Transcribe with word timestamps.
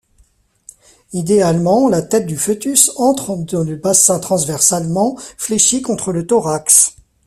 Idéalement, 1.13 1.87
la 1.87 2.01
tête 2.01 2.25
du 2.25 2.35
fœtus 2.35 2.91
entre 2.95 3.35
dans 3.35 3.63
le 3.63 3.75
bassin 3.75 4.17
transversalement, 4.19 5.15
fléchie 5.37 5.83
contre 5.83 6.11
le 6.11 6.25
thorax. 6.25 6.95